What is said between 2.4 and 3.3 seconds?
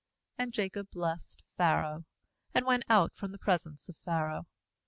and went out